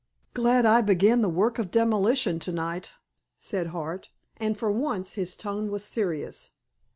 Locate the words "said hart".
3.37-4.09